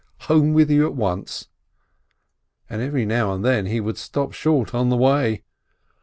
Home 0.21 0.53
with 0.53 0.71
you 0.71 0.87
at 0.87 0.95
once!" 0.95 1.47
and 2.67 2.81
every 2.81 3.05
now 3.05 3.31
and 3.33 3.45
then 3.45 3.67
he 3.67 3.79
would 3.79 3.99
stop 3.99 4.33
short 4.33 4.73
on 4.73 4.89
the 4.89 4.97
way. 4.97 5.43